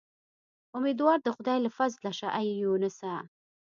[0.77, 3.13] امیدوار د خدای له فضله شه اې یونسه.